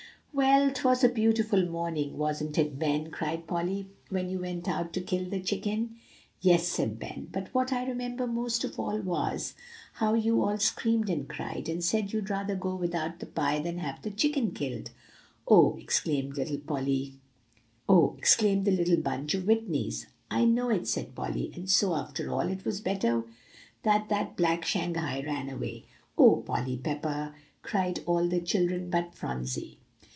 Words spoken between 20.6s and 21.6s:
it," said Polly.